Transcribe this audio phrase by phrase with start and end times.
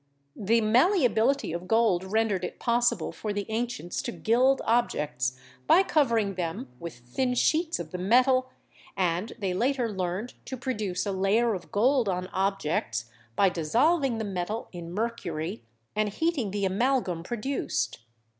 [0.35, 6.33] The malleability of gold rendered it possible for the ancients to gild objects by covering
[6.33, 8.49] them with thin sheets of the metal,
[8.97, 14.25] and they later learned to produce a layer of gold on objects by dissolving the
[14.25, 17.99] metal in mercury and heating the amalgam produced.